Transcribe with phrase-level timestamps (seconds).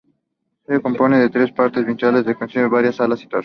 [0.65, 3.39] Se compone de tres partes principales que consisten en varias salas y torres.